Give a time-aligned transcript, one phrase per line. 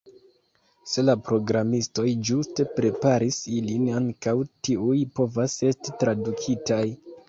[0.91, 6.87] Se la programistoj ĝuste preparis ilin, ankaŭ tiuj povas esti tradukitaj.